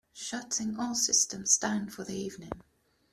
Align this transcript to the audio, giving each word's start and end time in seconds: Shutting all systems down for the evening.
Shutting 0.13 0.79
all 0.79 0.95
systems 0.95 1.59
down 1.59 1.89
for 1.91 2.03
the 2.03 2.15
evening. 2.17 2.53